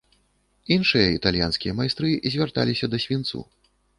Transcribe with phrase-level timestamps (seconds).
[0.75, 3.39] Іншыя італьянскія майстры звярталіся да свінцу.